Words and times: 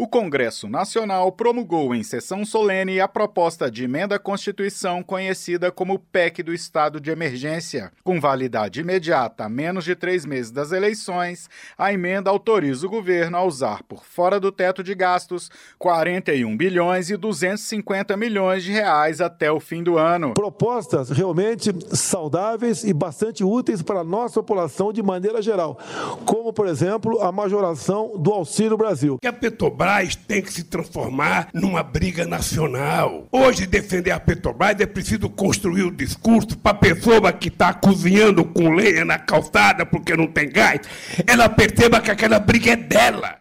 O 0.00 0.06
Congresso 0.06 0.68
Nacional 0.68 1.32
promulgou 1.32 1.92
em 1.92 2.04
sessão 2.04 2.44
solene 2.44 3.00
a 3.00 3.08
proposta 3.08 3.68
de 3.68 3.82
emenda 3.82 4.14
à 4.14 4.18
Constituição 4.20 5.02
conhecida 5.02 5.72
como 5.72 5.98
PEC 5.98 6.40
do 6.40 6.54
Estado 6.54 7.00
de 7.00 7.10
Emergência. 7.10 7.90
Com 8.04 8.20
validade 8.20 8.78
imediata 8.78 9.46
a 9.46 9.48
menos 9.48 9.84
de 9.84 9.96
três 9.96 10.24
meses 10.24 10.52
das 10.52 10.70
eleições, 10.70 11.50
a 11.76 11.92
emenda 11.92 12.30
autoriza 12.30 12.86
o 12.86 12.88
governo 12.88 13.38
a 13.38 13.42
usar, 13.42 13.82
por 13.82 14.04
fora 14.04 14.38
do 14.38 14.52
teto 14.52 14.84
de 14.84 14.94
gastos, 14.94 15.50
41 15.80 16.56
bilhões 16.56 17.10
e 17.10 17.16
250 17.16 18.16
milhões 18.16 18.62
de 18.62 18.70
reais 18.70 19.20
até 19.20 19.50
o 19.50 19.58
fim 19.58 19.82
do 19.82 19.98
ano. 19.98 20.32
Propostas 20.32 21.10
realmente 21.10 21.74
saudáveis 21.92 22.84
e 22.84 22.92
bastante 22.92 23.42
úteis 23.42 23.82
para 23.82 24.02
a 24.02 24.04
nossa 24.04 24.34
população 24.34 24.92
de 24.92 25.02
maneira 25.02 25.42
geral, 25.42 25.76
como, 26.24 26.52
por 26.52 26.68
exemplo, 26.68 27.20
a 27.20 27.32
majoração 27.32 28.16
do 28.16 28.32
Auxílio 28.32 28.76
Brasil. 28.76 29.18
Que 29.20 29.26
a 29.26 29.32
Petrobras 29.32 29.87
Petrobras 29.88 30.16
tem 30.16 30.42
que 30.42 30.52
se 30.52 30.64
transformar 30.64 31.48
numa 31.54 31.82
briga 31.82 32.26
nacional. 32.26 33.26
Hoje, 33.32 33.66
defender 33.66 34.10
a 34.10 34.20
Petrobras 34.20 34.78
é 34.80 34.86
preciso 34.86 35.30
construir 35.30 35.84
o 35.84 35.90
discurso 35.90 36.58
para 36.58 36.72
a 36.72 36.74
pessoa 36.74 37.32
que 37.32 37.48
está 37.48 37.72
cozinhando 37.72 38.44
com 38.44 38.68
lenha 38.70 39.04
na 39.04 39.18
calçada 39.18 39.86
porque 39.86 40.14
não 40.14 40.26
tem 40.26 40.50
gás, 40.50 40.80
ela 41.26 41.48
perceba 41.48 42.00
que 42.00 42.10
aquela 42.10 42.38
briga 42.38 42.72
é 42.72 42.76
dela. 42.76 43.38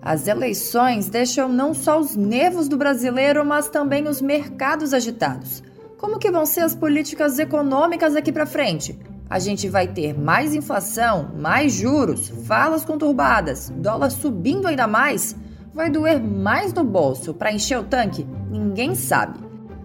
As 0.00 0.28
eleições 0.28 1.08
deixam 1.08 1.48
não 1.48 1.74
só 1.74 1.98
os 1.98 2.14
nervos 2.14 2.68
do 2.68 2.76
brasileiro, 2.76 3.44
mas 3.44 3.68
também 3.68 4.06
os 4.06 4.20
mercados 4.20 4.94
agitados. 4.94 5.64
Como 5.98 6.18
que 6.18 6.30
vão 6.30 6.44
ser 6.44 6.60
as 6.60 6.74
políticas 6.74 7.38
econômicas 7.38 8.12
daqui 8.12 8.30
para 8.30 8.44
frente? 8.44 8.98
A 9.30 9.38
gente 9.38 9.66
vai 9.66 9.88
ter 9.88 10.12
mais 10.16 10.54
inflação, 10.54 11.30
mais 11.34 11.72
juros, 11.72 12.28
falas 12.46 12.84
conturbadas, 12.84 13.70
dólar 13.70 14.10
subindo 14.10 14.68
ainda 14.68 14.86
mais? 14.86 15.34
Vai 15.72 15.88
doer 15.88 16.20
mais 16.20 16.72
no 16.74 16.84
bolso 16.84 17.32
para 17.32 17.50
encher 17.50 17.78
o 17.78 17.84
tanque? 17.84 18.26
Ninguém 18.50 18.94
sabe. 18.94 19.40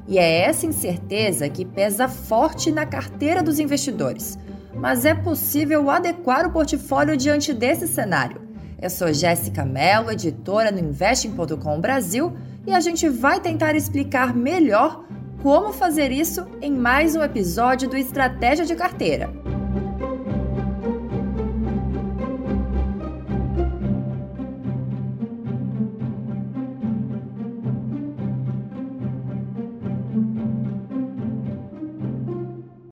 E 0.05 0.19
é 0.19 0.41
essa 0.41 0.65
incerteza 0.65 1.47
que 1.47 1.63
pesa 1.63 2.09
forte 2.09 2.73
na 2.73 2.85
carteira 2.85 3.41
dos 3.41 3.57
investidores. 3.57 4.37
Mas 4.75 5.05
é 5.05 5.15
possível 5.15 5.89
adequar 5.89 6.45
o 6.45 6.51
portfólio 6.51 7.15
diante 7.15 7.53
desse 7.53 7.87
cenário. 7.87 8.41
Eu 8.81 8.89
sou 8.89 9.13
Jéssica 9.13 9.63
Mello, 9.63 10.11
editora 10.11 10.71
no 10.71 10.79
Investing.com 10.79 11.79
Brasil, 11.79 12.33
e 12.67 12.73
a 12.73 12.81
gente 12.81 13.07
vai 13.07 13.39
tentar 13.39 13.75
explicar 13.75 14.35
melhor 14.35 15.05
como 15.41 15.73
fazer 15.73 16.11
isso 16.11 16.45
em 16.61 16.71
mais 16.71 17.15
um 17.15 17.23
episódio 17.23 17.89
do 17.89 17.97
Estratégia 17.97 18.63
de 18.63 18.75
Carteira. 18.75 19.27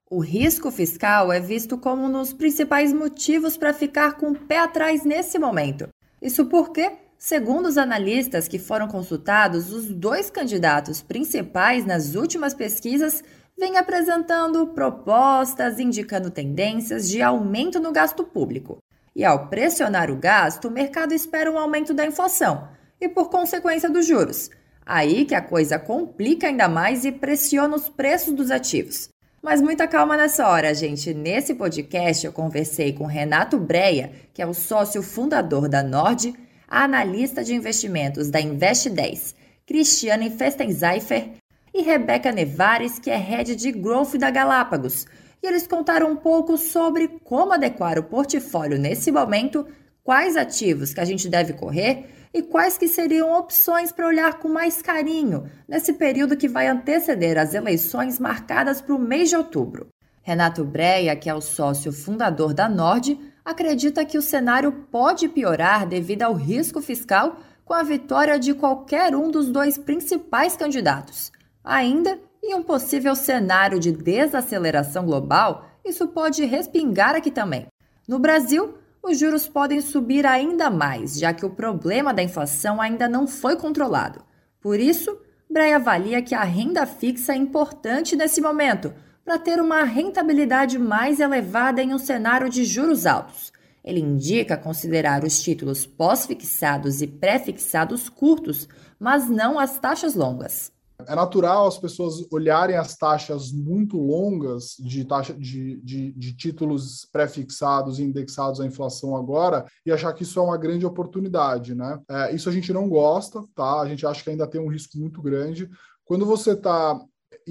O 0.09 0.19
risco 0.19 0.71
fiscal 0.71 1.31
é 1.31 1.39
visto 1.39 1.77
como 1.77 2.05
um 2.05 2.11
dos 2.11 2.33
principais 2.33 2.91
motivos 2.91 3.57
para 3.57 3.73
ficar 3.73 4.17
com 4.17 4.31
o 4.31 4.35
pé 4.35 4.57
atrás 4.57 5.05
nesse 5.05 5.37
momento. 5.37 5.87
Isso 6.19 6.47
porque 6.47 6.91
Segundo 7.21 7.65
os 7.65 7.77
analistas 7.77 8.47
que 8.47 8.57
foram 8.57 8.87
consultados, 8.87 9.73
os 9.73 9.89
dois 9.89 10.29
candidatos 10.29 11.01
principais 11.01 11.85
nas 11.85 12.15
últimas 12.15 12.53
pesquisas 12.53 13.21
vêm 13.57 13.75
apresentando 13.75 14.65
propostas 14.67 15.79
indicando 15.79 16.31
tendências 16.31 17.09
de 17.09 17.21
aumento 17.21 17.77
no 17.77 17.91
gasto 17.91 18.23
público. 18.23 18.77
E 19.13 19.25
ao 19.25 19.49
pressionar 19.49 20.09
o 20.09 20.15
gasto, 20.15 20.69
o 20.69 20.71
mercado 20.71 21.13
espera 21.13 21.51
um 21.51 21.59
aumento 21.59 21.93
da 21.93 22.05
inflação 22.05 22.69
e, 23.01 23.09
por 23.09 23.29
consequência, 23.29 23.89
dos 23.89 24.07
juros. 24.07 24.49
Aí 24.85 25.25
que 25.25 25.35
a 25.35 25.41
coisa 25.41 25.77
complica 25.77 26.47
ainda 26.47 26.69
mais 26.69 27.03
e 27.03 27.11
pressiona 27.11 27.75
os 27.75 27.89
preços 27.89 28.33
dos 28.33 28.49
ativos. 28.49 29.09
Mas 29.43 29.61
muita 29.61 29.89
calma 29.89 30.15
nessa 30.15 30.47
hora, 30.47 30.73
gente. 30.73 31.13
Nesse 31.13 31.53
podcast 31.53 32.25
eu 32.25 32.31
conversei 32.31 32.93
com 32.93 33.05
Renato 33.05 33.57
Breia, 33.57 34.09
que 34.33 34.41
é 34.41 34.47
o 34.47 34.53
sócio 34.53 35.03
fundador 35.03 35.67
da 35.67 35.83
Nord 35.83 36.33
a 36.69 36.83
analista 36.83 37.43
de 37.43 37.55
investimentos 37.55 38.29
da 38.29 38.39
Invest 38.39 38.89
10, 38.89 39.35
Cristiane 39.65 40.29
Festenzeifer, 40.29 41.31
e 41.73 41.81
Rebeca 41.81 42.31
Nevares, 42.31 42.99
que 42.99 43.09
é 43.09 43.17
head 43.17 43.55
de 43.55 43.71
growth 43.71 44.15
da 44.15 44.29
Galápagos. 44.29 45.05
E 45.41 45.47
eles 45.47 45.67
contaram 45.67 46.11
um 46.11 46.15
pouco 46.15 46.57
sobre 46.57 47.07
como 47.23 47.53
adequar 47.53 47.97
o 47.97 48.03
portfólio 48.03 48.77
nesse 48.77 49.11
momento, 49.11 49.65
quais 50.03 50.35
ativos 50.35 50.93
que 50.93 50.99
a 50.99 51.05
gente 51.05 51.29
deve 51.29 51.53
correr 51.53 52.05
e 52.33 52.41
quais 52.41 52.77
que 52.77 52.87
seriam 52.87 53.31
opções 53.37 53.91
para 53.91 54.07
olhar 54.07 54.39
com 54.39 54.49
mais 54.49 54.81
carinho 54.81 55.49
nesse 55.67 55.93
período 55.93 56.37
que 56.37 56.47
vai 56.47 56.67
anteceder 56.67 57.37
as 57.37 57.53
eleições 57.53 58.19
marcadas 58.19 58.81
para 58.81 58.95
o 58.95 58.99
mês 58.99 59.29
de 59.29 59.35
outubro. 59.35 59.87
Renato 60.21 60.63
Breia, 60.63 61.15
que 61.15 61.29
é 61.29 61.33
o 61.33 61.41
sócio 61.41 61.91
fundador 61.91 62.53
da 62.53 62.67
Nord, 62.69 63.19
acredita 63.43 64.05
que 64.05 64.17
o 64.17 64.21
cenário 64.21 64.71
pode 64.91 65.27
piorar 65.27 65.87
devido 65.87 66.23
ao 66.23 66.33
risco 66.33 66.81
fiscal 66.81 67.37
com 67.65 67.73
a 67.73 67.83
vitória 67.83 68.39
de 68.39 68.53
qualquer 68.53 69.15
um 69.15 69.29
dos 69.29 69.49
dois 69.49 69.77
principais 69.77 70.55
candidatos. 70.55 71.31
Ainda, 71.63 72.19
em 72.43 72.55
um 72.55 72.63
possível 72.63 73.15
cenário 73.15 73.79
de 73.79 73.91
desaceleração 73.91 75.05
global, 75.05 75.65
isso 75.85 76.07
pode 76.07 76.43
respingar 76.45 77.15
aqui 77.15 77.31
também. 77.31 77.67
No 78.07 78.19
Brasil, 78.19 78.75
os 79.01 79.17
juros 79.17 79.47
podem 79.47 79.81
subir 79.81 80.25
ainda 80.25 80.69
mais, 80.69 81.17
já 81.17 81.33
que 81.33 81.45
o 81.45 81.49
problema 81.49 82.13
da 82.13 82.23
inflação 82.23 82.81
ainda 82.81 83.07
não 83.07 83.27
foi 83.27 83.55
controlado. 83.55 84.23
Por 84.59 84.79
isso, 84.79 85.17
Bray 85.49 85.73
avalia 85.73 86.21
que 86.21 86.35
a 86.35 86.43
renda 86.43 86.85
fixa 86.85 87.33
é 87.33 87.35
importante 87.35 88.15
nesse 88.15 88.41
momento 88.41 88.93
para 89.29 89.37
ter 89.37 89.61
uma 89.61 89.83
rentabilidade 89.83 90.79
mais 90.79 91.19
elevada 91.19 91.83
em 91.83 91.93
um 91.93 91.99
cenário 91.99 92.49
de 92.49 92.65
juros 92.65 93.05
altos. 93.05 93.51
Ele 93.83 93.99
indica 93.99 94.57
considerar 94.57 95.23
os 95.23 95.39
títulos 95.39 95.85
pós-fixados 95.85 96.99
e 97.03 97.05
pré-fixados 97.05 98.09
curtos, 98.09 98.67
mas 98.99 99.29
não 99.29 99.59
as 99.59 99.77
taxas 99.77 100.15
longas. 100.15 100.71
É 101.05 101.13
natural 101.13 101.67
as 101.67 101.77
pessoas 101.77 102.25
olharem 102.31 102.75
as 102.75 102.97
taxas 102.97 103.51
muito 103.51 103.97
longas 103.97 104.75
de 104.79 105.05
taxa 105.05 105.35
de, 105.35 105.79
de, 105.81 106.11
de 106.11 106.35
títulos 106.35 107.07
pré-fixados 107.11 107.99
e 107.99 108.03
indexados 108.03 108.59
à 108.59 108.65
inflação 108.65 109.15
agora 109.15 109.63
e 109.85 109.91
achar 109.91 110.11
que 110.13 110.23
isso 110.23 110.39
é 110.39 110.41
uma 110.41 110.57
grande 110.57 110.87
oportunidade, 110.87 111.75
né? 111.75 111.99
É, 112.09 112.33
isso 112.33 112.49
a 112.49 112.51
gente 112.51 112.73
não 112.73 112.89
gosta, 112.89 113.43
tá? 113.53 113.79
A 113.79 113.87
gente 113.87 114.07
acha 114.07 114.23
que 114.23 114.31
ainda 114.31 114.47
tem 114.47 114.59
um 114.59 114.71
risco 114.71 114.97
muito 114.97 115.21
grande. 115.21 115.69
Quando 116.03 116.25
você 116.25 116.53
está 116.53 116.99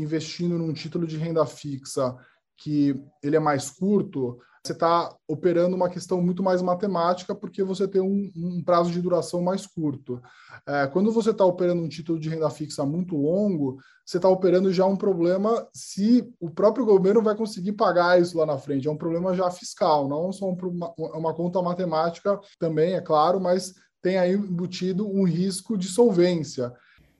investindo 0.00 0.58
num 0.58 0.72
título 0.72 1.06
de 1.06 1.16
renda 1.16 1.44
fixa 1.46 2.16
que 2.56 3.00
ele 3.22 3.36
é 3.36 3.40
mais 3.40 3.70
curto, 3.70 4.38
você 4.68 4.72
está 4.72 5.14
operando 5.26 5.76
uma 5.76 5.88
questão 5.88 6.20
muito 6.20 6.42
mais 6.42 6.60
matemática 6.60 7.34
porque 7.34 7.62
você 7.62 7.86
tem 7.86 8.02
um, 8.02 8.30
um 8.36 8.62
prazo 8.62 8.90
de 8.90 9.00
duração 9.00 9.40
mais 9.40 9.66
curto. 9.66 10.20
É, 10.66 10.86
quando 10.88 11.12
você 11.12 11.30
está 11.30 11.44
operando 11.44 11.82
um 11.82 11.88
título 11.88 12.18
de 12.18 12.28
renda 12.28 12.50
fixa 12.50 12.84
muito 12.84 13.16
longo, 13.16 13.78
você 14.04 14.18
está 14.18 14.28
operando 14.28 14.72
já 14.72 14.84
um 14.84 14.96
problema 14.96 15.66
se 15.72 16.28
o 16.40 16.50
próprio 16.50 16.84
governo 16.84 17.22
vai 17.22 17.36
conseguir 17.36 17.72
pagar 17.72 18.20
isso 18.20 18.36
lá 18.36 18.44
na 18.44 18.58
frente. 18.58 18.88
É 18.88 18.90
um 18.90 18.96
problema 18.96 19.34
já 19.34 19.50
fiscal, 19.50 20.08
não 20.08 20.32
só 20.32 20.46
uma, 20.46 20.92
uma 20.96 21.34
conta 21.34 21.62
matemática 21.62 22.38
também, 22.58 22.94
é 22.94 23.00
claro, 23.00 23.40
mas 23.40 23.74
tem 24.02 24.18
aí 24.18 24.32
embutido 24.32 25.08
um 25.08 25.24
risco 25.24 25.78
de 25.78 25.88
solvência. 25.88 26.72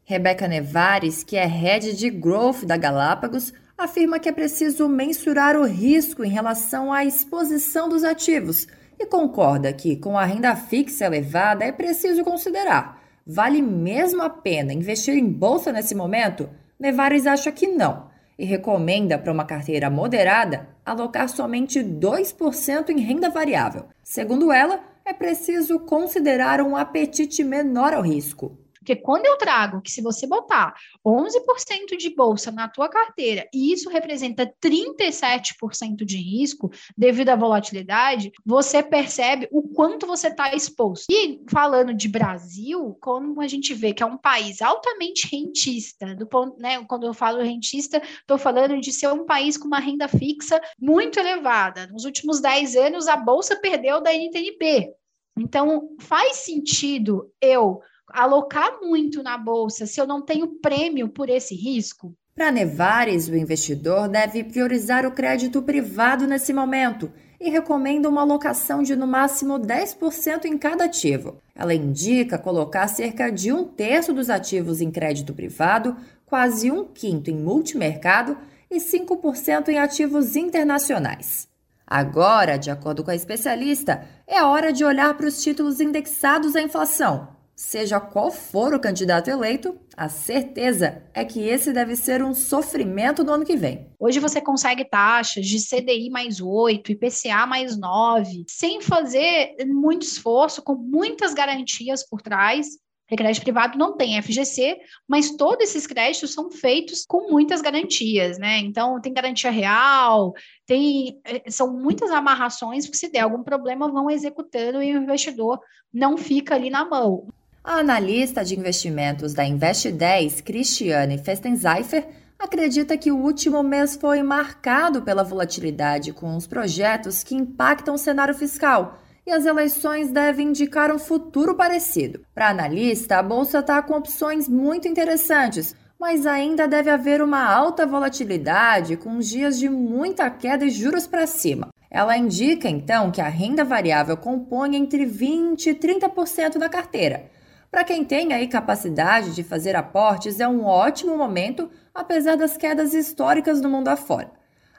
Rebeca 0.09 0.49
Nevares, 0.49 1.23
que 1.23 1.37
é 1.37 1.45
head 1.45 1.95
de 1.95 2.09
growth 2.09 2.65
da 2.65 2.79
Galápagos, 2.79 3.53
afirma 3.77 4.19
que 4.19 4.27
é 4.27 4.33
preciso 4.33 4.89
mensurar 4.89 5.55
o 5.55 5.67
risco 5.67 6.25
em 6.25 6.31
relação 6.31 6.91
à 6.91 7.05
exposição 7.05 7.91
dos 7.91 8.03
ativos 8.03 8.67
e 8.99 9.05
concorda 9.05 9.71
que, 9.71 9.97
com 9.97 10.17
a 10.17 10.25
renda 10.25 10.57
fixa 10.57 11.05
elevada, 11.05 11.63
é 11.63 11.71
preciso 11.71 12.25
considerar. 12.25 13.03
Vale 13.27 13.61
mesmo 13.61 14.23
a 14.23 14.31
pena 14.31 14.73
investir 14.73 15.13
em 15.13 15.31
bolsa 15.31 15.73
nesse 15.73 15.95
momento? 15.95 16.49
Nevares 16.81 17.27
acha 17.27 17.53
que 17.53 17.67
não 17.67 18.09
e 18.39 18.47
recomenda 18.47 19.19
para 19.19 19.31
uma 19.31 19.45
carteira 19.45 19.91
moderada 19.91 20.71
alocar 20.87 21.29
somente 21.29 21.81
2% 21.81 22.89
em 22.89 23.01
renda 23.01 23.29
variável. 23.29 23.85
Segundo 24.03 24.51
ela, 24.51 24.81
é 25.05 25.13
preciso 25.13 25.79
considerar 25.79 26.63
um 26.63 26.75
apetite 26.75 27.45
menor 27.45 27.93
ao 27.93 28.01
risco 28.01 28.57
Porque 28.89 29.03
quando 29.03 29.27
eu 29.27 29.37
trago 29.37 29.83
que 29.83 29.91
se 29.91 30.01
você 30.01 30.27
botar 30.27 30.75
11% 31.07 31.95
de 31.99 32.09
bolsa 32.15 32.51
na 32.51 32.67
tua 32.69 32.89
carteira 32.89 33.47
e 33.53 33.71
isso 33.71 33.91
representa 33.91 34.51
37% 34.65 36.07
de 36.07 36.17
risco 36.17 36.71
devido 36.97 37.29
à 37.29 37.37
volatilidade, 37.37 38.33
você 38.47 38.83
percebe 38.83 39.47
o 39.53 39.61
quanto 39.61 40.07
você 40.07 40.29
está 40.29 40.55
exposto. 40.55 41.05
E 41.11 41.39
falando 41.51 41.93
de 41.93 42.09
Brasil, 42.09 42.97
como 42.99 43.43
a 43.43 43.47
gente 43.47 43.75
vê 43.75 43.93
que 43.93 44.03
é 44.03 44.07
um 44.07 44.17
país 44.17 44.63
altamente 44.63 45.29
rentista, 45.31 46.15
do 46.15 46.27
ponto, 46.27 46.59
né, 46.59 46.83
quando 46.85 47.05
eu 47.05 47.13
falo 47.13 47.43
rentista, 47.43 48.01
estou 48.03 48.39
falando 48.39 48.81
de 48.81 48.91
ser 48.91 49.09
um 49.09 49.27
país 49.27 49.59
com 49.59 49.67
uma 49.67 49.81
renda 49.81 50.09
fixa 50.09 50.59
muito 50.81 51.21
elevada. 51.21 51.89
Nos 51.89 52.07
últimos 52.07 52.41
10 52.41 52.75
anos, 52.77 53.07
a 53.07 53.19
bolsa 53.19 53.55
perdeu 53.57 54.01
da 54.01 54.15
NTNB. 54.15 54.95
Então, 55.37 55.91
faz 56.01 56.39
sentido 56.39 57.31
eu 57.39 57.83
alocar 58.11 58.81
muito 58.83 59.23
na 59.23 59.37
bolsa 59.37 59.87
se 59.87 60.01
eu 60.01 60.07
não 60.07 60.23
tenho 60.23 60.47
prêmio 60.61 61.09
por 61.09 61.29
esse 61.29 61.55
risco? 61.55 62.15
Para 62.35 62.53
Nevares, 62.53 63.27
o 63.27 63.35
investidor 63.35 64.09
deve 64.09 64.45
priorizar 64.45 65.05
o 65.05 65.11
crédito 65.11 65.61
privado 65.61 66.27
nesse 66.27 66.53
momento 66.53 67.11
e 67.41 67.51
recomenda 67.51 68.09
uma 68.09 68.21
alocação 68.21 68.83
de 68.83 68.95
no 68.95 69.07
máximo 69.07 69.59
10% 69.59 70.45
em 70.45 70.57
cada 70.57 70.85
ativo. 70.85 71.41
Ela 71.55 71.75
indica 71.75 72.39
colocar 72.39 72.87
cerca 72.89 73.31
de 73.31 73.53
um 73.53 73.65
terço 73.65 74.13
dos 74.13 74.31
ativos 74.31 74.81
em 74.81 74.91
crédito 74.91 75.35
privado, 75.35 75.97
quase 76.27 76.71
um 76.71 76.85
quinto 76.85 77.31
em 77.31 77.37
multimercado 77.37 78.37
e 78.71 78.79
5% 78.79 79.69
em 79.69 79.79
ativos 79.79 80.37
internacionais. 80.37 81.49
Agora, 81.87 82.59
de 82.59 82.71
acordo 82.71 83.03
com 83.03 83.11
a 83.11 83.15
especialista, 83.15 84.07
é 84.27 84.43
hora 84.43 84.73
de 84.73 84.85
olhar 84.85 85.13
para 85.17 85.27
os 85.27 85.43
títulos 85.43 85.81
indexados 85.81 86.55
à 86.55 86.61
inflação. 86.61 87.38
Seja 87.59 87.99
qual 87.99 88.31
for 88.31 88.73
o 88.73 88.79
candidato 88.79 89.29
eleito, 89.29 89.77
a 89.97 90.09
certeza 90.09 91.03
é 91.13 91.25
que 91.25 91.41
esse 91.41 91.73
deve 91.73 91.97
ser 91.97 92.23
um 92.23 92.33
sofrimento 92.33 93.25
no 93.25 93.33
ano 93.33 93.45
que 93.45 93.57
vem. 93.57 93.91
Hoje 93.99 94.21
você 94.21 94.41
consegue 94.41 94.85
taxas 94.85 95.45
de 95.45 95.59
CDI 95.59 96.09
mais 96.09 96.41
8, 96.41 96.93
IPCA 96.93 97.47
mais 97.49 97.77
9, 97.77 98.45
sem 98.49 98.81
fazer 98.81 99.57
muito 99.67 100.03
esforço, 100.03 100.63
com 100.63 100.77
muitas 100.77 101.35
garantias 101.35 102.09
por 102.09 102.23
trás. 102.23 102.69
Porque 103.09 103.25
crédito 103.25 103.43
privado 103.43 103.77
não 103.77 103.97
tem 103.97 104.23
FGC, 104.23 104.79
mas 105.09 105.35
todos 105.35 105.65
esses 105.65 105.85
créditos 105.85 106.33
são 106.33 106.53
feitos 106.53 107.05
com 107.09 107.29
muitas 107.29 107.61
garantias, 107.61 108.39
né? 108.39 108.59
Então, 108.59 109.01
tem 109.01 109.13
garantia 109.13 109.51
real, 109.51 110.33
tem, 110.65 111.19
eh, 111.25 111.51
são 111.51 111.73
muitas 111.73 112.11
amarrações 112.13 112.87
que, 112.87 112.97
se 112.97 113.11
der 113.11 113.21
algum 113.21 113.43
problema, 113.43 113.91
vão 113.91 114.09
executando 114.09 114.81
e 114.81 114.95
o 114.95 115.03
investidor 115.03 115.59
não 115.93 116.17
fica 116.17 116.55
ali 116.55 116.71
na 116.71 116.85
mão. 116.85 117.27
A 117.69 117.81
analista 117.81 118.43
de 118.43 118.59
investimentos 118.59 119.35
da 119.35 119.45
Invest 119.45 119.93
10, 119.93 120.41
Cristiane 120.41 121.19
Festenzeifer, 121.19 122.09
acredita 122.39 122.97
que 122.97 123.13
o 123.13 123.19
último 123.19 123.63
mês 123.63 123.95
foi 123.95 124.23
marcado 124.23 125.03
pela 125.03 125.23
volatilidade 125.23 126.15
com 126.15 126.35
os 126.35 126.47
projetos 126.47 127.23
que 127.23 127.35
impactam 127.35 127.95
o 127.95 127.99
cenário 127.99 128.35
fiscal 128.35 128.99
e 129.27 129.31
as 129.31 129.45
eleições 129.45 130.11
devem 130.11 130.49
indicar 130.49 130.91
um 130.91 130.99
futuro 130.99 131.55
parecido. 131.55 132.25
Para 132.35 132.47
a 132.47 132.51
analista, 132.53 133.19
a 133.19 133.23
bolsa 133.23 133.59
está 133.59 133.83
com 133.83 133.99
opções 133.99 134.49
muito 134.49 134.89
interessantes, 134.89 135.77
mas 136.01 136.27
ainda 136.27 136.67
deve 136.67 136.89
haver 136.89 137.21
uma 137.21 137.45
alta 137.45 137.87
volatilidade 137.87 138.97
com 138.97 139.19
dias 139.19 139.59
de 139.59 139.69
muita 139.69 140.31
queda 140.31 140.65
e 140.65 140.71
juros 140.71 141.07
para 141.07 141.27
cima. 141.27 141.69
Ela 141.91 142.17
indica 142.17 142.67
então 142.67 143.11
que 143.11 143.21
a 143.21 143.29
renda 143.29 143.63
variável 143.63 144.17
compõe 144.17 144.75
entre 144.75 145.05
20 145.05 145.69
e 145.69 145.75
30% 145.75 146.57
da 146.57 146.71
carteira. 146.71 147.37
Para 147.71 147.85
quem 147.85 148.03
tem 148.03 148.33
aí 148.33 148.49
capacidade 148.49 149.35
de 149.35 149.43
fazer 149.43 149.77
aportes, 149.77 150.41
é 150.41 150.49
um 150.49 150.65
ótimo 150.65 151.17
momento, 151.17 151.71
apesar 151.95 152.37
das 152.37 152.57
quedas 152.57 152.95
históricas 152.95 153.61
do 153.61 153.69
mundo 153.69 153.89
afora. 153.89 154.31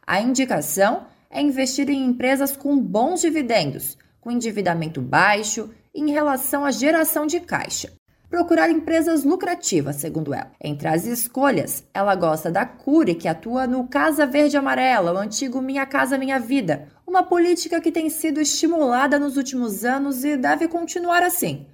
A 0.06 0.20
indicação 0.20 1.06
é 1.30 1.40
investir 1.40 1.88
em 1.90 2.04
empresas 2.04 2.58
com 2.58 2.80
bons 2.80 3.22
dividendos, 3.22 3.96
com 4.20 4.32
endividamento 4.32 5.02
baixo 5.02 5.70
em 5.94 6.10
relação 6.10 6.66
à 6.66 6.72
geração 6.72 7.28
de 7.28 7.40
caixa. 7.40 7.92
Procurar 8.28 8.70
empresas 8.72 9.24
lucrativas, 9.24 9.98
segundo 9.98 10.34
ela. 10.34 10.52
Entre 10.64 10.88
as 10.88 11.06
escolhas, 11.06 11.84
ela 11.94 12.16
gosta 12.16 12.52
da 12.52 12.66
Cure, 12.66 13.16
que 13.16 13.28
atua 13.28 13.68
no 13.68 13.88
Casa 13.88 14.26
Verde 14.26 14.58
Amarela, 14.58 15.14
o 15.14 15.18
antigo 15.18 15.62
Minha 15.62 15.86
Casa 15.86 16.18
Minha 16.18 16.40
Vida, 16.40 16.88
uma 17.06 17.24
política 17.24 17.82
que 17.82 17.92
tem 17.92 18.10
sido 18.10 18.40
estimulada 18.40 19.20
nos 19.20 19.38
últimos 19.38 19.84
anos 19.84 20.24
e 20.24 20.38
deve 20.38 20.68
continuar 20.68 21.24
assim. 21.24 21.68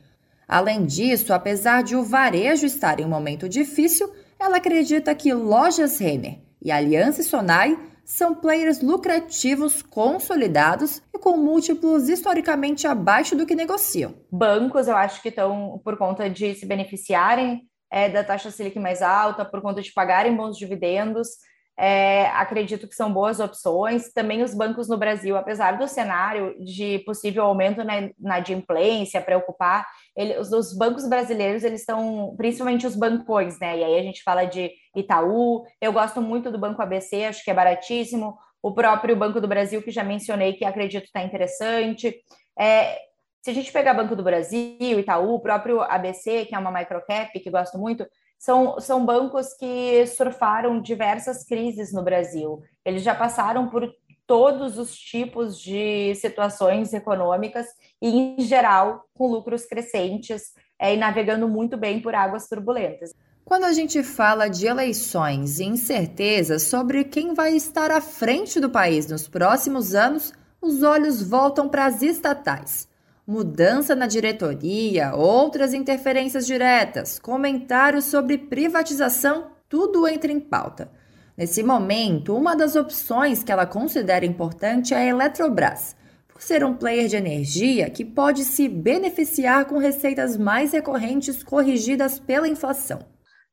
Além 0.48 0.86
disso, 0.86 1.34
apesar 1.34 1.84
de 1.84 1.96
o 1.96 2.04
varejo 2.04 2.66
estar 2.66 3.00
em 3.00 3.06
um 3.06 3.10
momento 3.10 3.50
difícil, 3.50 4.12
ela 4.40 4.58
acredita 4.58 5.16
que 5.16 5.34
Lojas 5.34 6.00
Renner 6.00 6.40
e 6.62 6.72
Aliança 6.72 7.24
Sonai 7.24 7.78
são 8.04 8.36
players 8.36 8.82
lucrativos, 8.82 9.82
consolidados 9.82 11.02
e 11.14 11.18
com 11.18 11.38
múltiplos 11.38 12.08
historicamente 12.08 12.86
abaixo 12.86 13.36
do 13.36 13.46
que 13.46 13.56
negociam. 13.56 14.14
Bancos, 14.32 14.88
eu 14.88 14.96
acho 14.96 15.22
que 15.22 15.30
estão, 15.30 15.82
por 15.84 15.98
conta 15.98 16.30
de 16.30 16.54
se 16.54 16.68
beneficiarem 16.68 17.64
é, 17.92 18.08
da 18.08 18.24
taxa 18.24 18.52
Selic 18.52 18.78
mais 18.80 19.02
alta, 19.02 19.44
por 19.44 19.62
conta 19.62 19.82
de 19.82 19.92
pagarem 19.92 20.36
bons 20.36 20.58
dividendos, 20.58 21.30
é, 21.78 22.28
acredito 22.28 22.88
que 22.88 22.96
são 22.96 23.12
boas 23.12 23.40
opções. 23.40 24.12
Também 24.14 24.44
os 24.44 24.54
bancos 24.54 24.88
no 24.88 24.98
Brasil, 24.98 25.36
apesar 25.36 25.78
do 25.78 25.88
cenário 25.88 26.56
de 26.64 27.00
possível 27.00 27.44
aumento 27.44 27.84
na, 27.84 28.10
na 28.18 28.36
adimplência, 28.36 29.22
preocupar, 29.22 29.86
ele, 30.16 30.38
os, 30.38 30.52
os, 30.52 30.76
bancos 30.78 31.08
brasileiros, 31.08 31.64
eles 31.64 31.82
estão, 31.82 32.34
principalmente 32.38 32.88
os 32.88 32.96
bancões, 32.96 33.60
né? 33.60 33.78
E 33.78 33.84
aí 33.84 34.00
a 34.00 34.04
gente 34.04 34.24
fala 34.24 34.46
de 34.46 34.72
Itaú, 34.96 35.64
eu 35.82 35.92
gosto 35.92 36.22
muito 36.22 36.50
do 36.52 36.58
Banco 36.58 36.82
ABC, 36.82 37.26
acho 37.26 37.44
que 37.44 37.52
é 37.52 37.54
baratíssimo. 37.54 38.38
O 38.62 38.74
próprio 38.74 39.16
Banco 39.16 39.42
do 39.42 39.48
Brasil, 39.48 39.82
que 39.82 39.92
já 39.92 40.04
mencionei, 40.04 40.54
que 40.54 40.66
acredito 40.66 41.06
está 41.06 41.22
interessante. 41.22 42.16
É, 42.58 42.98
se 43.44 43.52
a 43.52 43.54
gente 43.54 43.72
pegar 43.72 43.94
Banco 43.94 44.16
do 44.16 44.24
Brasil, 44.24 45.00
Itaú, 45.00 45.36
o 45.36 45.40
próprio 45.40 45.82
ABC, 45.82 46.46
que 46.46 46.56
é 46.56 46.58
uma 46.58 46.72
microcap, 46.72 47.40
que 47.40 47.52
gosto 47.52 47.78
muito, 47.78 48.08
são, 48.46 48.80
são 48.80 49.04
bancos 49.04 49.56
que 49.56 50.06
surfaram 50.06 50.80
diversas 50.80 51.44
crises 51.44 51.92
no 51.92 52.04
Brasil. 52.04 52.62
Eles 52.86 53.02
já 53.02 53.16
passaram 53.16 53.68
por 53.70 53.92
todos 54.28 54.78
os 54.78 54.96
tipos 54.96 55.60
de 55.60 56.14
situações 56.14 56.94
econômicas 56.94 57.66
e, 58.00 58.08
em 58.08 58.42
geral, 58.42 59.04
com 59.16 59.26
lucros 59.26 59.66
crescentes 59.66 60.54
é, 60.78 60.94
e 60.94 60.98
navegando 60.98 61.48
muito 61.48 61.76
bem 61.76 62.00
por 62.00 62.14
águas 62.14 62.48
turbulentas. 62.48 63.16
Quando 63.44 63.64
a 63.64 63.74
gente 63.74 64.04
fala 64.04 64.48
de 64.48 64.68
eleições 64.68 65.60
e 65.60 65.64
incertezas 65.64 66.64
sobre 66.64 67.04
quem 67.04 67.34
vai 67.34 67.56
estar 67.56 67.90
à 67.90 68.00
frente 68.00 68.60
do 68.60 68.70
país 68.70 69.08
nos 69.08 69.28
próximos 69.28 69.96
anos, 69.96 70.32
os 70.62 70.84
olhos 70.84 71.28
voltam 71.28 71.68
para 71.68 71.88
as 71.88 72.04
estatais 72.04 72.88
mudança 73.28 73.96
na 73.96 74.06
diretoria, 74.06 75.16
outras 75.16 75.74
interferências 75.74 76.46
diretas, 76.46 77.18
comentários 77.18 78.06
sobre 78.06 78.38
privatização, 78.38 79.52
tudo 79.68 80.08
entra 80.08 80.32
em 80.32 80.40
pauta. 80.40 80.92
Nesse 81.36 81.64
momento, 81.64 82.36
uma 82.36 82.56
das 82.56 82.76
opções 82.76 83.44
que 83.44 83.52
ela 83.52 83.66
considera 83.66 84.26
importante 84.26 84.94
é 84.94 84.98
a 84.98 85.06
Eletrobras, 85.06 85.96
por 86.28 86.42
ser 86.42 86.64
um 86.64 86.76
player 86.76 87.08
de 87.08 87.16
energia 87.16 87.90
que 87.90 88.06
pode 88.06 88.44
se 88.44 88.70
beneficiar 88.70 89.66
com 89.66 89.78
receitas 89.78 90.38
mais 90.38 90.72
recorrentes 90.72 91.44
corrigidas 91.44 92.20
pela 92.20 92.48
inflação. 92.48 93.00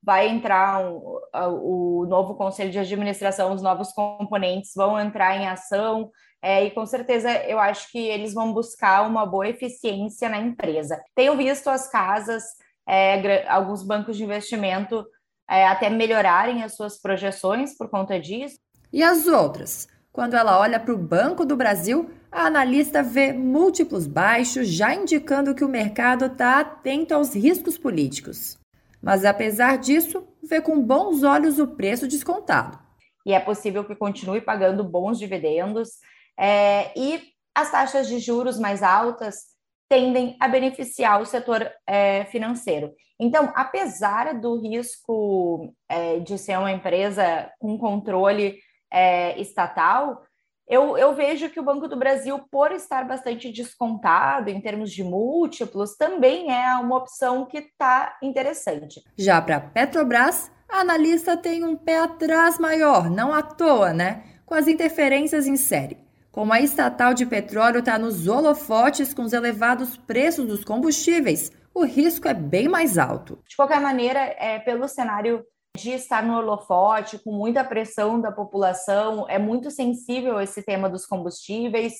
Vai 0.03 0.29
entrar 0.29 0.85
um, 0.85 1.01
o 1.33 2.07
novo 2.07 2.35
conselho 2.35 2.71
de 2.71 2.79
administração, 2.79 3.53
os 3.55 3.63
novos 3.63 3.93
componentes 3.93 4.73
vão 4.77 4.99
entrar 5.01 5.37
em 5.37 5.47
ação 5.47 6.11
é, 6.43 6.65
e 6.65 6.71
com 6.73 6.85
certeza 6.85 7.31
eu 7.45 7.61
acho 7.61 7.91
que 7.93 7.99
eles 7.99 8.35
vão 8.35 8.53
buscar 8.53 9.07
uma 9.07 9.25
boa 9.25 9.49
eficiência 9.49 10.29
na 10.29 10.39
empresa. 10.39 11.01
Tenho 11.15 11.37
visto 11.37 11.71
as 11.71 11.89
casas, 11.89 12.43
é, 12.87 13.47
alguns 13.49 13.85
bancos 13.85 14.17
de 14.17 14.25
investimento 14.25 15.07
é, 15.49 15.67
até 15.67 15.89
melhorarem 15.89 16.65
as 16.65 16.75
suas 16.75 17.01
projeções 17.01 17.77
por 17.77 17.89
conta 17.89 18.19
disso. 18.19 18.59
E 18.93 19.03
as 19.03 19.29
outras? 19.29 19.89
Quando 20.13 20.35
ela 20.35 20.59
olha 20.59 20.81
para 20.81 20.93
o 20.93 20.99
Banco 20.99 21.47
do 21.47 21.57
Brasil, 21.57 22.11
a 22.31 22.47
analista 22.47 23.03
vê 23.03 23.33
múltiplos 23.33 24.07
baixos, 24.07 24.69
já 24.69 24.95
indicando 24.95 25.55
que 25.55 25.65
o 25.65 25.69
mercado 25.69 26.27
está 26.27 26.61
atento 26.61 27.15
aos 27.15 27.35
riscos 27.35 27.79
políticos. 27.79 28.59
Mas 29.01 29.25
apesar 29.25 29.79
disso, 29.79 30.27
vê 30.43 30.61
com 30.61 30.83
bons 30.83 31.23
olhos 31.23 31.59
o 31.59 31.67
preço 31.69 32.09
descontado. 32.09 32.79
E 33.25 33.33
é 33.33 33.41
possível 33.41 33.85
que 33.85 33.95
continue 33.95 34.41
pagando 34.41 34.83
bons 34.85 35.19
dividendos, 35.19 35.91
é, 36.43 36.91
e 36.99 37.23
as 37.55 37.71
taxas 37.71 38.09
de 38.09 38.19
juros 38.19 38.59
mais 38.59 38.83
altas 38.83 39.53
tendem 39.89 40.37
a 40.41 40.49
beneficiar 40.49 41.21
o 41.21 41.27
setor 41.27 41.71
é, 41.87 42.25
financeiro. 42.25 42.93
Então, 43.21 43.53
apesar 43.55 44.35
do 44.41 44.61
risco 44.61 45.73
é, 45.89 46.19
de 46.19 46.37
ser 46.39 46.59
uma 46.59 46.73
empresa 46.73 47.49
com 47.61 47.79
controle 47.79 48.59
é, 48.91 49.41
estatal, 49.41 50.23
eu, 50.67 50.97
eu 50.99 51.15
vejo 51.15 51.49
que 51.51 51.61
o 51.61 51.63
Banco 51.63 51.87
do 51.87 51.97
Brasil, 51.97 52.41
por 52.51 52.73
estar 52.73 53.07
bastante 53.07 53.53
descontado 53.53 54.51
em 54.51 54.61
termos 54.61 54.91
de 54.91 55.05
múltiplos, 55.05 55.95
também 55.97 56.51
é 56.51 56.75
uma 56.77 56.97
opção 56.97 57.45
que 57.45 57.59
está 57.59 58.17
interessante. 58.23 59.01
Já 59.17 59.41
para 59.41 59.61
Petrobras, 59.61 60.51
a 60.69 60.81
analista 60.81 61.37
tem 61.37 61.63
um 61.63 61.77
pé 61.77 61.99
atrás 61.99 62.59
maior, 62.59 63.11
não 63.11 63.33
à 63.33 63.43
toa, 63.43 63.93
né? 63.93 64.25
Com 64.47 64.55
as 64.55 64.67
interferências 64.67 65.47
em 65.47 65.57
série. 65.57 66.03
Como 66.33 66.51
a 66.51 66.63
estatal 66.63 67.13
de 67.13 67.27
petróleo 67.27 67.81
está 67.81 67.99
nos 67.99 68.27
holofotes 68.27 69.13
com 69.13 69.21
os 69.21 69.35
elevados 69.35 69.99
preços 69.99 70.47
dos 70.47 70.65
combustíveis, 70.65 71.53
o 71.75 71.85
risco 71.85 72.27
é 72.27 72.33
bem 72.33 72.69
mais 72.69 72.97
alto. 72.97 73.39
De 73.47 73.55
qualquer 73.55 73.83
maneira, 73.83 74.19
é, 74.39 74.59
pelo 74.59 74.89
cenário 74.89 75.45
de 75.77 75.91
estar 75.91 76.23
no 76.23 76.39
holofote, 76.39 77.19
com 77.19 77.33
muita 77.33 77.63
pressão 77.63 78.19
da 78.19 78.33
população, 78.33 79.27
é 79.29 79.39
muito 79.39 79.71
sensível 79.71 80.41
esse 80.41 80.63
tema 80.63 80.89
dos 80.89 81.05
combustíveis. 81.05 81.97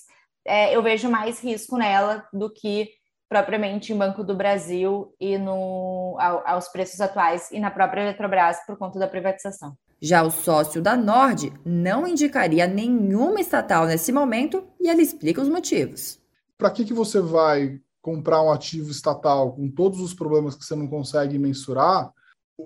É, 0.47 0.75
eu 0.75 0.83
vejo 0.83 1.11
mais 1.11 1.39
risco 1.39 1.77
nela 1.77 2.27
do 2.33 2.51
que 2.51 2.89
propriamente 3.29 3.93
em 3.93 3.99
Banco 3.99 4.25
do 4.25 4.35
Brasil 4.35 5.15
e 5.21 5.37
no, 5.37 6.17
aos 6.47 6.69
preços 6.69 7.03
atuais 7.03 7.51
e 7.51 7.61
na 7.61 7.71
própria 7.71 8.01
Eletrobras 8.01 8.65
por 8.67 8.79
conta 8.79 8.99
da 8.99 9.09
privatização. 9.09 9.77
Já 10.03 10.25
o 10.25 10.31
sócio 10.31 10.83
da 10.83 10.97
Nord 10.97 11.53
não 11.65 12.09
indicaria 12.09 12.67
nenhuma 12.67 13.41
estatal 13.41 13.87
nesse 13.87 14.11
momento 14.11 14.65
e 14.81 14.91
ele 14.91 15.01
explica 15.01 15.41
os 15.41 15.49
motivos. 15.49 16.19
Para 16.59 16.71
que, 16.71 16.85
que 16.85 16.93
você 16.93 17.21
vai 17.21 17.81
comprar 18.01 18.43
um 18.43 18.51
ativo 18.51 18.91
estatal 18.91 19.53
com 19.53 19.71
todos 19.71 20.01
os 20.01 20.13
problemas 20.13 20.57
que 20.57 20.65
você 20.65 20.75
não 20.75 20.89
consegue 20.89 21.39
mensurar 21.39 22.13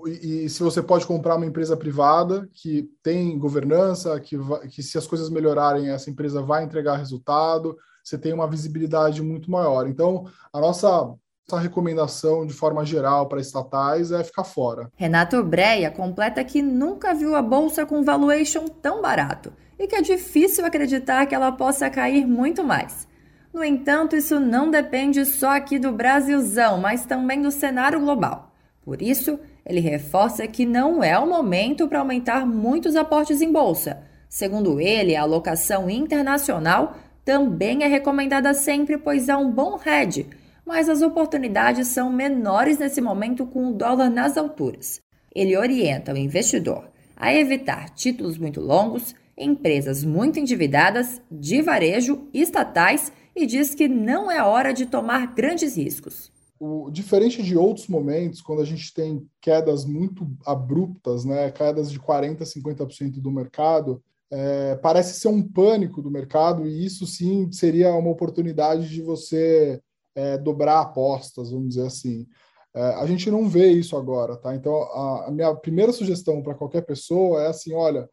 e, 0.07 0.49
se 0.49 0.63
você 0.63 0.83
pode 0.83 1.07
comprar 1.07 1.37
uma 1.37 1.47
empresa 1.47 1.77
privada 1.77 2.49
que 2.53 2.91
tem 3.03 3.39
governança, 3.39 4.19
que, 4.21 4.37
que 4.71 4.83
se 4.83 4.99
as 4.99 5.07
coisas 5.07 5.31
melhorarem, 5.31 5.91
essa 5.91 6.11
empresa 6.11 6.43
vai 6.43 6.65
entregar 6.65 6.97
resultado, 6.97 7.77
você 8.03 8.19
tem 8.19 8.33
uma 8.33 8.49
visibilidade 8.49 9.23
muito 9.23 9.51
maior. 9.51 9.89
Então, 9.89 10.27
a 10.53 10.61
nossa, 10.61 11.15
nossa 11.49 11.63
recomendação 11.63 12.45
de 12.45 12.53
forma 12.53 12.85
geral 12.85 13.29
para 13.29 13.41
estatais 13.41 14.11
é 14.11 14.25
ficar 14.25 14.43
fora. 14.43 14.91
Renato 14.97 15.41
Breia 15.45 15.93
completa 15.93 16.43
que 16.43 16.61
nunca 16.61 17.15
viu 17.15 17.37
a 17.37 17.43
bolsa 17.43 17.87
com 17.87 18.03
valuation 18.03 18.67
tão 18.67 19.01
barato 19.01 19.53
e 19.79 19.87
que 19.87 19.95
é 19.95 20.03
difícil 20.03 20.65
acreditar 20.65 21.25
que 21.27 21.35
ela 21.35 21.53
possa 21.53 21.89
cair 21.89 22.27
muito 22.27 22.65
mais. 22.65 23.07
No 23.55 23.63
entanto, 23.63 24.17
isso 24.17 24.41
não 24.41 24.71
depende 24.71 25.25
só 25.25 25.51
aqui 25.51 25.79
do 25.79 25.93
Brasilzão, 25.93 26.79
mas 26.79 27.07
também 27.07 27.41
do 27.41 27.53
cenário 27.53 28.01
global. 28.01 28.53
Por 28.85 29.01
isso, 29.01 29.39
ele 29.65 29.79
reforça 29.79 30.49
que 30.49 30.67
não 30.67 31.03
é 31.03 31.17
o 31.17 31.29
momento 31.29 31.87
para 31.87 32.01
aumentar 32.01 32.45
muitos 32.45 32.97
aportes 32.97 33.41
em 33.41 33.53
bolsa. 33.53 34.03
Segundo 34.29 34.81
ele, 34.81 35.15
a 35.15 35.23
alocação 35.23 35.89
internacional 35.89 36.97
também 37.25 37.85
é 37.85 37.87
recomendada 37.87 38.53
sempre, 38.53 38.99
pois 38.99 39.29
há 39.29 39.39
um 39.39 39.51
bom 39.51 39.79
hedge, 39.85 40.29
mas 40.67 40.89
as 40.89 41.01
oportunidades 41.01 41.89
são 41.89 42.13
menores 42.13 42.79
nesse 42.79 43.01
momento 43.01 43.47
com 43.47 43.69
o 43.69 43.73
dólar 43.73 44.11
nas 44.11 44.37
alturas. 44.37 45.01
Ele 45.35 45.57
orienta 45.57 46.13
o 46.13 46.17
investidor 46.19 46.91
a 47.17 47.33
evitar 47.33 47.91
títulos 47.91 48.37
muito 48.37 48.61
longos, 48.61 49.15
empresas 49.39 50.03
muito 50.03 50.41
endividadas, 50.41 51.23
de 51.31 51.63
varejo, 51.63 52.29
estatais 52.35 53.13
e 53.35 53.47
diz 53.47 53.75
que 53.75 53.87
não 53.87 54.31
é 54.31 54.43
hora 54.43 54.73
de 54.73 54.87
tomar 54.87 55.35
grandes 55.35 55.77
riscos 55.77 56.33
o, 56.59 56.91
diferente 56.91 57.43
de 57.43 57.57
outros 57.57 57.87
momentos, 57.87 58.41
quando 58.41 58.63
a 58.63 58.65
gente 58.65 58.93
tem 58.93 59.27
quedas 59.41 59.85
muito 59.85 60.27
abruptas, 60.45 61.25
né, 61.25 61.51
quedas 61.51 61.91
de 61.91 62.01
40%, 62.01 62.39
50% 62.45 63.21
do 63.21 63.31
mercado, 63.31 64.03
é, 64.31 64.75
parece 64.77 65.21
ser 65.21 65.29
um 65.29 65.43
pânico 65.43 66.03
do 66.03 66.11
mercado, 66.11 66.67
e 66.67 66.85
isso 66.85 67.07
sim 67.07 67.51
seria 67.53 67.95
uma 67.95 68.11
oportunidade 68.11 68.89
de 68.89 69.03
você 69.03 69.81
é, 70.17 70.37
dobrar 70.37 70.81
apostas, 70.81 71.53
vamos 71.53 71.69
dizer 71.69 71.87
assim. 71.87 72.27
É, 72.75 72.81
a 72.95 73.07
gente 73.07 73.31
não 73.31 73.49
vê 73.49 73.69
isso 73.71 73.97
agora, 73.97 74.37
tá? 74.37 74.55
Então, 74.55 74.75
a, 74.75 75.27
a 75.29 75.31
minha 75.31 75.55
primeira 75.55 75.93
sugestão 75.93 76.43
para 76.43 76.55
qualquer 76.55 76.83
pessoa 76.83 77.43
é 77.45 77.47
assim: 77.49 77.73
olha, 77.75 78.09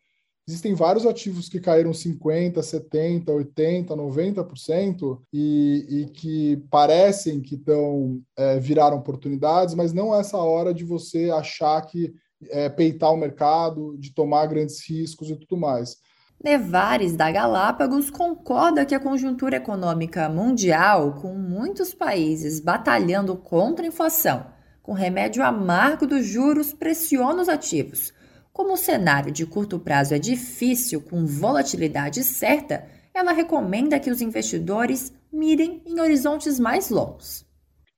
Existem 0.46 0.74
vários 0.74 1.06
ativos 1.06 1.48
que 1.48 1.60
caíram 1.60 1.92
50%, 1.92 2.56
70%, 2.56 3.26
80%, 3.56 3.88
90% 3.96 5.22
e, 5.32 5.86
e 5.90 6.06
que 6.08 6.58
parecem 6.70 7.42
que 7.42 7.56
estão 7.56 8.22
é, 8.38 8.60
viraram 8.60 8.98
oportunidades, 8.98 9.74
mas 9.74 9.94
não 9.94 10.14
é 10.14 10.20
essa 10.20 10.38
hora 10.38 10.74
de 10.74 10.84
você 10.84 11.30
achar 11.30 11.82
que 11.84 12.14
é, 12.50 12.68
peitar 12.68 13.14
o 13.14 13.18
mercado, 13.18 13.96
de 13.98 14.14
tomar 14.14 14.46
grandes 14.48 14.86
riscos 14.86 15.30
e 15.30 15.36
tudo 15.38 15.56
mais. 15.56 15.96
Nevares 16.44 17.16
da 17.16 17.32
Galápagos 17.32 18.10
concorda 18.10 18.86
que 18.86 18.94
a 18.94 19.00
conjuntura 19.00 19.56
econômica 19.56 20.28
mundial, 20.28 21.14
com 21.22 21.34
muitos 21.34 21.94
países 21.94 22.60
batalhando 22.60 23.36
contra 23.38 23.86
a 23.86 23.88
inflação, 23.88 24.46
com 24.82 24.92
remédio 24.92 25.42
amargo 25.42 26.06
dos 26.06 26.26
juros, 26.26 26.74
pressiona 26.74 27.42
os 27.42 27.48
ativos 27.48 28.14
como 28.54 28.74
o 28.74 28.78
cenário 28.78 29.32
de 29.32 29.48
curto 29.48 29.80
prazo 29.80 30.14
é 30.14 30.20
difícil, 30.20 31.02
com 31.02 31.26
volatilidade 31.26 32.24
certa, 32.24 32.86
ela 33.12 33.32
recomenda 33.32 34.00
que 34.00 34.12
os 34.12 34.22
investidores 34.22 35.12
mirem 35.32 35.82
em 35.86 36.00
horizontes 36.00 36.60
mais 36.60 36.92
longos. 36.92 37.44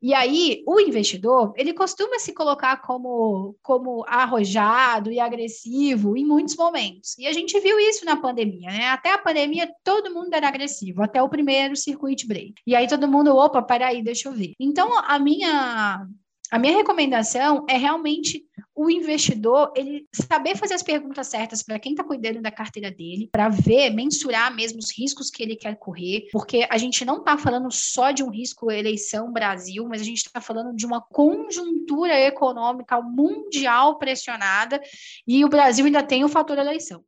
E 0.06 0.14
aí, 0.14 0.62
o 0.68 0.80
investidor, 0.80 1.52
ele 1.58 1.74
costuma 1.74 2.20
se 2.20 2.32
colocar 2.32 2.80
como, 2.84 3.56
como 3.64 4.06
arrojado 4.08 5.12
e 5.12 5.20
agressivo 5.20 6.16
em 6.16 6.24
muitos 6.24 6.56
momentos. 6.56 7.18
E 7.18 7.26
a 7.26 7.34
gente 7.34 7.60
viu 7.60 7.80
isso 7.80 8.06
na 8.06 8.16
pandemia, 8.16 8.70
né? 8.70 8.86
Até 8.90 9.12
a 9.12 9.18
pandemia, 9.18 9.68
todo 9.84 10.14
mundo 10.14 10.32
era 10.32 10.48
agressivo, 10.48 11.02
até 11.02 11.24
o 11.24 11.28
primeiro 11.28 11.76
circuit 11.76 12.28
break. 12.28 12.54
E 12.68 12.76
aí 12.76 12.88
todo 12.88 13.08
mundo, 13.08 13.36
opa, 13.36 13.64
peraí, 13.64 14.04
deixa 14.04 14.30
eu 14.30 14.34
ver. 14.34 14.52
Então, 14.60 14.96
a 14.96 15.18
minha, 15.18 16.06
a 16.52 16.60
minha 16.60 16.76
recomendação 16.76 17.66
é 17.70 17.78
realmente 17.78 18.46
o 18.76 18.90
investidor 18.90 19.72
ele 19.76 20.06
saber 20.12 20.58
fazer 20.58 20.74
as 20.74 20.84
perguntas 20.84 21.28
certas 21.28 21.64
para 21.64 21.80
quem 21.80 21.94
está 21.94 22.04
cuidando 22.04 22.42
da 22.42 22.52
carteira 22.52 22.92
dele, 22.92 23.30
para 23.32 23.48
ver, 23.48 23.90
mensurar 23.90 24.54
mesmo 24.54 24.80
os 24.80 24.92
riscos 24.96 25.30
que 25.30 25.42
ele 25.42 25.56
quer 25.56 25.78
correr, 25.78 26.28
porque 26.32 26.68
a 26.70 26.78
gente 26.78 27.06
não 27.06 27.20
está 27.20 27.38
falando 27.38 27.72
só 27.72 28.12
de 28.12 28.22
um 28.22 28.30
risco 28.30 28.70
eleição 28.70 29.32
Brasil, 29.32 29.88
mas 29.88 30.02
a 30.02 30.06
gente 30.06 30.18
está 30.18 30.42
falando 30.42 30.76
de 30.76 30.86
uma 30.86 31.02
conjuntura 31.02 32.20
econômica 32.20 33.02
mundial 33.02 33.98
pressionada 33.98 34.82
e 35.26 35.46
o 35.46 35.50
Brasil 35.50 35.86
ainda 35.86 36.04
tem 36.04 36.26
o 36.26 36.30
fator 36.30 36.58
eleição. 36.58 37.04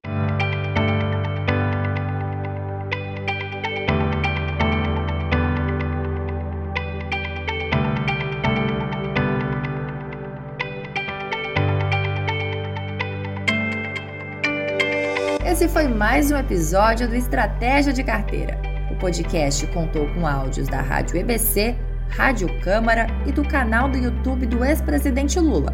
Esse 15.57 15.67
foi 15.67 15.87
mais 15.87 16.29
um 16.29 16.37
episódio 16.37 17.07
do 17.07 17.15
Estratégia 17.15 17.91
de 17.91 18.03
Carteira. 18.03 18.61
O 18.91 18.95
podcast 18.97 19.65
contou 19.65 20.07
com 20.13 20.27
áudios 20.27 20.67
da 20.67 20.81
Rádio 20.81 21.17
EBC, 21.17 21.75
Rádio 22.09 22.47
Câmara 22.61 23.07
e 23.25 23.31
do 23.31 23.43
canal 23.43 23.89
do 23.89 23.97
YouTube 23.97 24.45
do 24.45 24.63
ex-presidente 24.63 25.39
Lula. 25.39 25.73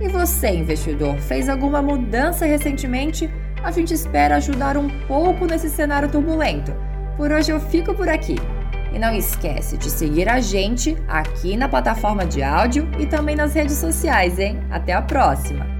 E 0.00 0.06
você, 0.06 0.50
investidor, 0.50 1.18
fez 1.18 1.48
alguma 1.48 1.82
mudança 1.82 2.46
recentemente? 2.46 3.28
A 3.64 3.72
gente 3.72 3.92
espera 3.92 4.36
ajudar 4.36 4.76
um 4.76 4.88
pouco 5.08 5.46
nesse 5.46 5.68
cenário 5.68 6.08
turbulento. 6.08 6.72
Por 7.16 7.32
hoje 7.32 7.50
eu 7.50 7.58
fico 7.58 7.92
por 7.92 8.08
aqui. 8.08 8.36
E 8.92 9.00
não 9.00 9.12
esquece 9.12 9.76
de 9.76 9.90
seguir 9.90 10.28
a 10.28 10.38
gente 10.40 10.96
aqui 11.08 11.56
na 11.56 11.68
plataforma 11.68 12.24
de 12.24 12.40
áudio 12.40 12.88
e 13.00 13.06
também 13.06 13.34
nas 13.34 13.52
redes 13.52 13.78
sociais, 13.78 14.38
hein? 14.38 14.60
Até 14.70 14.92
a 14.92 15.02
próxima! 15.02 15.73